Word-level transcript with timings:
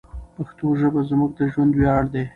پښتو 0.35 0.67
ژبه 0.79 1.01
زموږ 1.09 1.31
د 1.37 1.39
ژوند 1.51 1.71
ویاړ 1.75 2.03
دی. 2.13 2.23